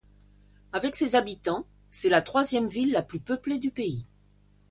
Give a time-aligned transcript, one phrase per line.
[0.73, 4.07] Avec ses habitants c'est la troisième ville la plus peuplée du pays.